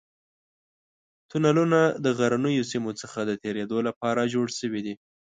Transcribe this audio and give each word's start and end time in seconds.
تونلونه 1.29 1.79
د 2.05 2.05
غرنیو 2.17 2.67
سیمو 2.71 2.91
څخه 3.01 3.19
د 3.29 3.31
تېرېدو 3.43 3.77
لپاره 3.87 4.21
جوړ 4.33 4.47
شوي 4.59 4.81
دي. 4.85 4.93